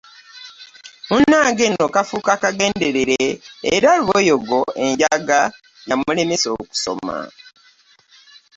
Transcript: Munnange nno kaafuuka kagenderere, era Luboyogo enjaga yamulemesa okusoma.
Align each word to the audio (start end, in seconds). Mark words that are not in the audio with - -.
Munnange 1.09 1.65
nno 1.69 1.85
kaafuuka 1.93 2.33
kagenderere, 2.43 3.21
era 3.73 3.89
Luboyogo 3.99 4.59
enjaga 4.85 5.39
yamulemesa 5.89 6.47
okusoma. 6.59 7.17